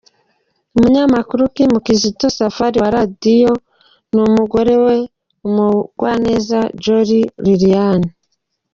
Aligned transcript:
Umunyamakuru 0.75 1.41
Kim 1.55 1.71
Kizito 1.85 2.25
Safari 2.37 2.77
wa 2.83 2.89
Radio 2.97 3.51
n’umugore 4.13 4.73
we 4.85 4.95
Umugwaneza 5.47 6.59
Joie 6.83 7.21
Liliane. 7.45 8.07